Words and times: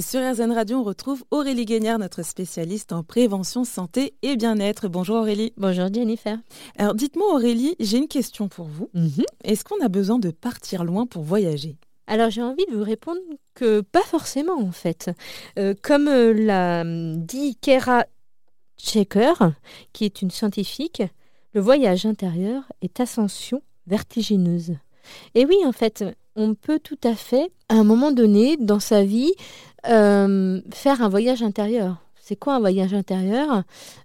Sur 0.00 0.20
RZN 0.20 0.52
Radio, 0.52 0.78
on 0.78 0.82
retrouve 0.82 1.24
Aurélie 1.30 1.64
Guignard, 1.64 1.98
notre 1.98 2.22
spécialiste 2.22 2.92
en 2.92 3.02
prévention, 3.02 3.64
santé 3.64 4.14
et 4.20 4.36
bien-être. 4.36 4.88
Bonjour 4.88 5.16
Aurélie. 5.16 5.54
Bonjour 5.56 5.88
Jennifer. 5.92 6.38
Alors 6.76 6.94
dites-moi 6.94 7.32
Aurélie, 7.32 7.76
j'ai 7.80 7.96
une 7.96 8.08
question 8.08 8.48
pour 8.48 8.66
vous. 8.66 8.90
Mhm. 8.92 9.24
Est-ce 9.42 9.64
qu'on 9.64 9.82
a 9.82 9.88
besoin 9.88 10.18
de 10.18 10.30
partir 10.30 10.84
loin 10.84 11.06
pour 11.06 11.22
voyager? 11.22 11.78
Alors 12.06 12.28
j'ai 12.28 12.42
envie 12.42 12.66
de 12.66 12.76
vous 12.76 12.84
répondre 12.84 13.20
que 13.54 13.80
pas 13.80 14.02
forcément 14.02 14.60
en 14.60 14.72
fait. 14.72 15.10
Euh, 15.58 15.74
comme 15.80 16.08
euh, 16.08 16.34
l'a 16.34 16.84
dit 16.84 17.56
Kera 17.56 18.04
Checker, 18.76 19.32
qui 19.94 20.04
est 20.04 20.20
une 20.20 20.30
scientifique, 20.30 21.02
le 21.54 21.60
voyage 21.62 22.04
intérieur 22.04 22.64
est 22.82 23.00
ascension 23.00 23.62
vertigineuse. 23.86 24.74
Et 25.34 25.46
oui, 25.46 25.56
en 25.64 25.72
fait, 25.72 26.04
on 26.36 26.54
peut 26.54 26.78
tout 26.78 26.98
à 27.02 27.14
fait, 27.14 27.50
à 27.68 27.74
un 27.74 27.84
moment 27.84 28.12
donné 28.12 28.56
dans 28.58 28.80
sa 28.80 29.02
vie, 29.02 29.32
euh, 29.88 30.60
faire 30.72 31.02
un 31.02 31.08
voyage 31.08 31.42
intérieur. 31.42 31.96
C'est 32.20 32.36
quoi 32.36 32.56
un 32.56 32.58
voyage 32.58 32.92
intérieur? 32.92 33.62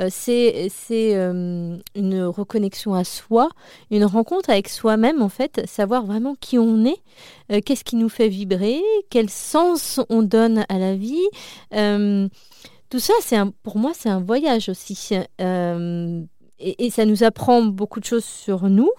Euh, 0.00 0.08
C'est 0.10 0.70
euh, 0.92 1.76
une 1.96 2.22
reconnexion 2.22 2.94
à 2.94 3.02
soi, 3.02 3.48
une 3.90 4.04
rencontre 4.04 4.50
avec 4.50 4.68
soi-même, 4.68 5.20
en 5.20 5.28
fait, 5.28 5.62
savoir 5.66 6.06
vraiment 6.06 6.36
qui 6.38 6.56
on 6.58 6.84
est, 6.84 7.62
qu'est-ce 7.62 7.82
qui 7.82 7.96
nous 7.96 8.08
fait 8.08 8.28
vibrer, 8.28 8.80
quel 9.10 9.28
sens 9.28 10.00
on 10.10 10.22
donne 10.22 10.64
à 10.68 10.78
la 10.78 10.94
vie. 10.94 11.26
Tout 12.90 13.00
ça, 13.00 13.14
pour 13.64 13.78
moi, 13.78 13.90
c'est 13.94 14.10
un 14.10 14.20
voyage 14.20 14.68
aussi. 14.68 15.18
Et, 16.60 16.86
et 16.86 16.90
ça 16.90 17.04
nous 17.04 17.24
apprend 17.24 17.62
beaucoup 17.62 17.98
de 18.00 18.04
choses 18.04 18.24
sur 18.24 18.68
nous. 18.70 18.90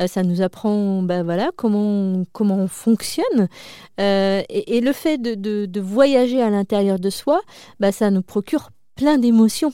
Euh, 0.00 0.06
ça 0.06 0.22
nous 0.22 0.42
apprend 0.42 1.02
ben 1.02 1.22
voilà, 1.22 1.50
comment, 1.56 2.24
comment 2.32 2.56
on 2.56 2.68
fonctionne. 2.68 3.48
Euh, 4.00 4.42
et, 4.48 4.76
et 4.76 4.80
le 4.80 4.92
fait 4.92 5.18
de, 5.18 5.34
de- 5.34 5.66
de 5.66 5.80
voyager 5.80 6.42
à 6.42 6.50
l'intérieur 6.50 6.98
de 6.98 7.10
soi, 7.10 7.40
ben, 7.80 7.92
ça 7.92 8.10
nous 8.10 8.22
procure 8.22 8.70
plein 8.94 9.16
d'émotions 9.18 9.72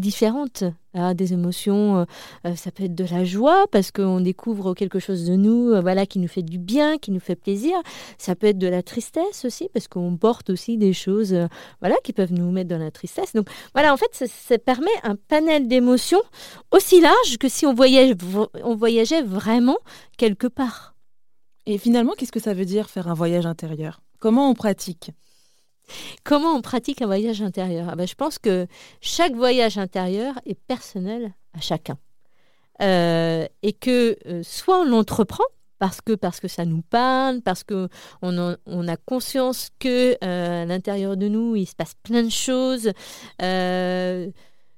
différentes. 0.00 0.64
Ah, 0.94 1.14
des 1.14 1.32
émotions, 1.32 2.00
euh, 2.00 2.04
euh, 2.46 2.54
ça 2.54 2.70
peut 2.70 2.84
être 2.84 2.94
de 2.94 3.04
la 3.04 3.24
joie 3.24 3.64
parce 3.70 3.90
qu'on 3.90 4.20
découvre 4.20 4.74
quelque 4.74 4.98
chose 4.98 5.24
de 5.24 5.36
nous 5.36 5.70
euh, 5.70 5.80
voilà, 5.80 6.04
qui 6.04 6.18
nous 6.18 6.28
fait 6.28 6.42
du 6.42 6.58
bien, 6.58 6.98
qui 6.98 7.12
nous 7.12 7.20
fait 7.20 7.34
plaisir. 7.34 7.74
Ça 8.18 8.34
peut 8.34 8.48
être 8.48 8.58
de 8.58 8.66
la 8.66 8.82
tristesse 8.82 9.46
aussi 9.46 9.70
parce 9.72 9.88
qu'on 9.88 10.18
porte 10.18 10.50
aussi 10.50 10.76
des 10.76 10.92
choses 10.92 11.34
voilà, 11.80 11.96
qui 12.04 12.12
peuvent 12.12 12.32
nous 12.32 12.50
mettre 12.50 12.68
dans 12.68 12.78
la 12.78 12.90
tristesse. 12.90 13.32
Donc 13.32 13.48
voilà, 13.72 13.94
en 13.94 13.96
fait, 13.96 14.10
ça, 14.12 14.58
permet 14.58 14.90
un 15.02 15.16
panel 15.16 15.66
d'émotions 15.66 16.22
aussi 16.72 17.00
large 17.00 17.38
que 17.38 17.48
si 17.48 17.64
on, 17.64 17.74
on 17.74 18.76
voyageait 18.76 19.22
vraiment 19.22 19.78
quelque 20.18 20.46
part. 20.46 20.94
Et 21.64 21.78
finalement, 21.78 22.12
qu'est-ce 22.18 22.32
que 22.32 22.40
ça 22.40 22.54
veut 22.54 22.64
dire 22.66 22.90
faire 22.90 23.08
un 23.08 23.14
voyage 23.14 23.46
intérieur? 23.46 24.02
Comment 24.18 24.50
on 24.50 24.54
pratique? 24.54 25.12
Comment 26.24 26.54
on 26.54 26.62
pratique 26.62 27.02
un 27.02 27.06
voyage 27.06 27.42
intérieur? 27.42 27.88
Ah 27.90 27.96
ben, 27.96 28.06
Je 28.06 28.14
pense 28.14 28.38
que 28.38 28.66
chaque 29.00 29.34
voyage 29.34 29.78
intérieur 29.78 30.34
est 30.46 30.58
personnel 30.58 31.34
à 31.54 31.60
chacun. 31.60 31.98
Euh, 32.80 33.46
et 33.62 33.72
que 33.72 34.16
euh, 34.26 34.42
soit 34.42 34.80
on 34.80 34.84
l'entreprend, 34.84 35.44
parce 35.78 36.00
que, 36.00 36.12
parce 36.12 36.40
que 36.40 36.48
ça 36.48 36.64
nous 36.64 36.82
parle, 36.82 37.42
parce 37.42 37.64
qu'on 37.64 37.88
on, 38.22 38.56
on 38.66 38.88
a 38.88 38.96
conscience 38.96 39.70
que 39.78 40.16
euh, 40.24 40.62
à 40.62 40.64
l'intérieur 40.64 41.16
de 41.16 41.28
nous, 41.28 41.56
il 41.56 41.66
se 41.66 41.74
passe 41.74 41.94
plein 42.02 42.22
de 42.22 42.30
choses. 42.30 42.92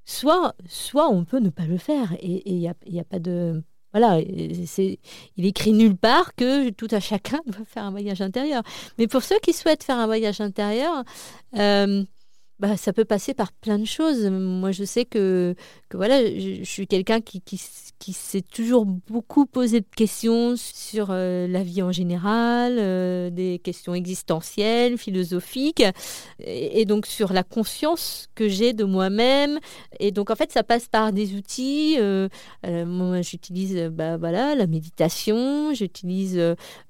soit, 0.06 0.55
soit 0.69 1.08
on 1.08 1.25
peut 1.25 1.38
ne 1.38 1.50
pas 1.50 1.64
le 1.66 1.78
faire. 1.78 2.12
Et 2.20 2.42
il 2.50 2.58
n'y 2.58 2.69
a, 2.69 2.75
y 2.86 3.00
a 3.00 3.05
pas 3.05 3.19
de... 3.19 3.62
Voilà, 3.95 4.19
il 4.19 5.47
écrit 5.47 5.73
nulle 5.73 5.97
part 5.97 6.34
que 6.34 6.70
tout 6.70 6.89
à 6.91 6.98
chacun 6.98 7.41
doit 7.47 7.64
faire 7.64 7.84
un 7.84 7.92
voyage 7.92 8.20
intérieur. 8.20 8.64
Mais 8.98 9.06
pour 9.06 9.23
ceux 9.23 9.39
qui 9.39 9.53
souhaitent 9.53 9.84
faire 9.84 9.98
un 9.98 10.06
voyage 10.06 10.41
intérieur, 10.41 11.05
euh, 11.56 12.03
bah, 12.60 12.77
ça 12.77 12.92
peut 12.92 13.05
passer 13.05 13.34
par 13.34 13.52
plein 13.52 13.78
de 13.78 13.84
choses. 13.84 14.27
Moi, 14.27 14.70
je 14.70 14.84
sais 14.84 15.04
que, 15.04 15.56
que 15.88 15.97
voilà, 15.97 16.25
je, 16.25 16.62
suis 16.62 16.87
quelqu'un 16.87 17.20
qui, 17.20 17.41
qui, 17.41 17.60
qui 17.98 18.12
s'est 18.12 18.42
toujours 18.42 18.87
beaucoup 18.87 19.44
posé 19.44 19.81
de 19.81 19.87
questions 19.97 20.54
sur 20.56 21.09
euh, 21.10 21.48
la 21.48 21.65
vie 21.65 21.82
en 21.82 21.91
général, 21.91 22.76
euh, 22.78 23.31
des 23.31 23.59
questions 23.59 23.92
existentielles, 23.94 24.98
philosophiques, 24.98 25.82
et, 26.38 26.84
donc 26.84 27.06
sur 27.06 27.32
la 27.32 27.42
conscience 27.42 28.28
que 28.37 28.48
j'ai 28.48 28.72
de 28.72 28.84
moi-même. 28.84 29.59
Et 29.98 30.12
donc, 30.12 30.31
en 30.31 30.36
fait, 30.36 30.53
ça 30.53 30.62
passe 30.62 30.86
par 30.86 31.12
des 31.12 31.34
outils. 31.34 31.97
Euh, 31.98 32.28
moi, 32.62 33.21
j'utilise 33.22 33.88
bah, 33.91 34.16
voilà, 34.16 34.54
la 34.54 34.69
méditation, 34.69 35.75
j'utilise 35.75 36.41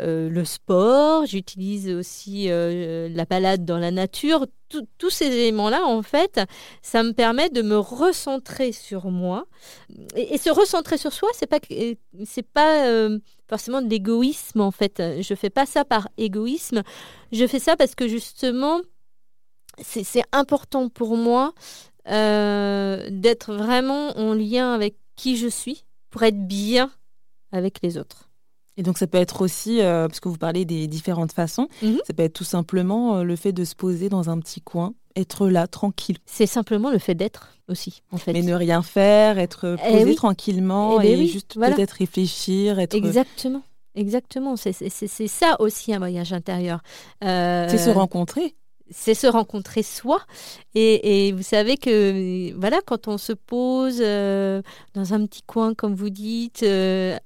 le 0.00 0.44
sport, 0.44 1.24
j'utilise 1.24 1.88
aussi 1.90 2.48
la 2.48 3.24
balade 3.24 3.64
dans 3.64 3.78
la 3.78 3.90
nature 3.90 4.46
tous 4.98 5.10
ces 5.10 5.26
éléments-là, 5.26 5.84
en 5.84 6.02
fait, 6.02 6.40
ça 6.82 7.02
me 7.02 7.12
permet 7.12 7.50
de 7.50 7.62
me 7.62 7.78
recentrer 7.78 8.72
sur 8.72 9.06
moi. 9.06 9.46
Et, 10.16 10.38
se 10.38 10.50
recentrer 10.50 10.98
sur 10.98 11.12
soi, 11.12 11.28
c'est 11.34 11.46
pas 11.46 11.60
pas 12.52 12.86
euh, 12.86 13.18
forcément 13.48 13.82
de 13.82 13.88
l'égoïsme 13.88 14.60
en 14.60 14.70
fait. 14.70 15.02
Je 15.20 15.34
fais 15.34 15.50
pas 15.50 15.66
ça 15.66 15.84
par 15.84 16.08
égoïsme. 16.16 16.82
Je 17.32 17.46
fais 17.46 17.58
ça 17.58 17.76
parce 17.76 17.94
que 17.94 18.08
justement, 18.08 18.80
c'est 19.82 20.22
important 20.32 20.88
pour 20.88 21.16
moi 21.16 21.52
euh, 22.08 23.08
d'être 23.10 23.54
vraiment 23.54 24.16
en 24.18 24.34
lien 24.34 24.74
avec 24.74 24.96
qui 25.16 25.36
je 25.36 25.48
suis 25.48 25.84
pour 26.10 26.22
être 26.22 26.46
bien 26.46 26.90
avec 27.52 27.80
les 27.82 27.98
autres. 27.98 28.28
Et 28.76 28.82
donc 28.82 28.98
ça 28.98 29.06
peut 29.06 29.18
être 29.18 29.42
aussi, 29.42 29.80
euh, 29.80 30.08
parce 30.08 30.20
que 30.20 30.28
vous 30.28 30.36
parlez 30.36 30.64
des 30.64 30.86
différentes 30.86 31.32
façons, 31.32 31.68
mmh. 31.82 31.96
ça 32.06 32.12
peut 32.12 32.22
être 32.22 32.32
tout 32.32 32.44
simplement 32.44 33.16
euh, 33.16 33.22
le 33.22 33.36
fait 33.36 33.52
de 33.52 33.64
se 33.64 33.74
poser 33.74 34.08
dans 34.08 34.30
un 34.30 34.38
petit 34.40 34.60
coin, 34.60 34.94
être 35.16 35.48
là, 35.48 35.66
tranquille. 35.66 36.18
C'est 36.26 36.46
simplement 36.46 36.90
le 36.90 36.98
fait 36.98 37.14
d'être 37.14 37.56
aussi, 37.68 38.02
en 38.10 38.16
fait. 38.16 38.32
Mais 38.32 38.42
ne 38.42 38.54
rien 38.54 38.82
faire, 38.82 39.38
être 39.38 39.76
posé 39.76 40.00
eh 40.00 40.04
oui. 40.04 40.14
tranquillement 40.16 41.00
eh 41.00 41.12
et 41.12 41.16
oui, 41.16 41.28
juste 41.28 41.54
voilà. 41.56 41.76
peut-être 41.76 41.92
réfléchir. 41.92 42.78
Être... 42.80 42.94
Exactement. 42.94 43.62
Exactement, 43.96 44.56
c'est 44.56 44.72
ça 45.28 45.56
aussi 45.60 45.94
un 45.94 45.98
voyage 45.98 46.32
intérieur. 46.32 46.82
Euh... 47.22 47.68
C'est 47.68 47.78
se 47.78 47.90
rencontrer 47.90 48.56
c'est 48.94 49.14
se 49.14 49.26
rencontrer 49.26 49.82
soi. 49.82 50.20
Et, 50.74 51.32
vous 51.32 51.42
savez 51.42 51.76
que, 51.76 52.52
voilà, 52.58 52.80
quand 52.86 53.08
on 53.08 53.18
se 53.18 53.32
pose 53.32 53.98
euh, 54.00 54.62
dans 54.94 55.14
un 55.14 55.26
petit 55.26 55.42
coin, 55.42 55.74
comme 55.74 55.94
vous 55.94 56.10
dites, 56.10 56.62
euh, 56.62 57.18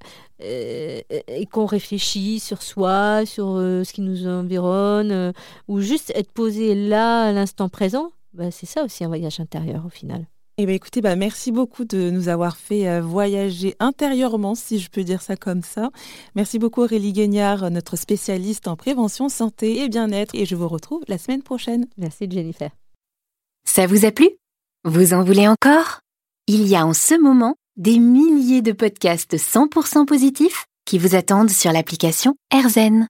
euh, 0.42 1.00
et 1.28 1.46
qu'on 1.46 1.66
réfléchit 1.66 2.40
sur 2.40 2.62
soi, 2.62 3.26
sur 3.26 3.56
ce 3.56 3.92
qui 3.92 4.00
nous 4.00 4.26
environne, 4.26 5.32
ou 5.68 5.80
juste 5.80 6.12
être 6.14 6.32
posé 6.32 6.74
là, 6.74 7.24
à 7.24 7.32
l'instant 7.32 7.68
présent, 7.68 8.10
bah, 8.32 8.50
c'est 8.50 8.66
ça 8.66 8.84
aussi 8.84 9.04
un 9.04 9.08
voyage 9.08 9.40
intérieur 9.40 9.84
au 9.86 9.90
final. 9.90 10.26
Eh 10.60 10.66
bien, 10.66 10.74
écoutez, 10.74 11.00
bah, 11.00 11.14
merci 11.14 11.52
beaucoup 11.52 11.84
de 11.84 12.10
nous 12.10 12.28
avoir 12.28 12.56
fait 12.56 12.88
euh, 12.88 13.00
voyager 13.00 13.76
intérieurement, 13.78 14.56
si 14.56 14.80
je 14.80 14.90
peux 14.90 15.04
dire 15.04 15.22
ça 15.22 15.36
comme 15.36 15.62
ça. 15.62 15.90
Merci 16.34 16.58
beaucoup 16.58 16.82
Aurélie 16.82 17.12
Guignard, 17.12 17.70
notre 17.70 17.94
spécialiste 17.94 18.66
en 18.66 18.74
prévention, 18.74 19.28
santé 19.28 19.82
et 19.82 19.88
bien-être. 19.88 20.34
Et 20.34 20.46
je 20.46 20.56
vous 20.56 20.66
retrouve 20.66 21.04
la 21.06 21.16
semaine 21.16 21.44
prochaine. 21.44 21.86
Merci 21.96 22.26
Jennifer. 22.28 22.70
Ça 23.64 23.86
vous 23.86 24.04
a 24.04 24.10
plu? 24.10 24.28
Vous 24.84 25.14
en 25.14 25.22
voulez 25.22 25.46
encore? 25.46 26.00
Il 26.48 26.66
y 26.66 26.74
a 26.74 26.84
en 26.84 26.92
ce 26.92 27.14
moment 27.14 27.54
des 27.76 28.00
milliers 28.00 28.62
de 28.62 28.72
podcasts 28.72 29.36
100% 29.36 30.06
positifs 30.06 30.66
qui 30.84 30.98
vous 30.98 31.14
attendent 31.14 31.50
sur 31.50 31.70
l'application 31.70 32.34
AirZen. 32.52 33.06